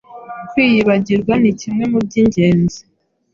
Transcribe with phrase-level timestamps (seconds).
[0.49, 2.81] kwiyibagirwa ni kimwe mu by’ingenzi.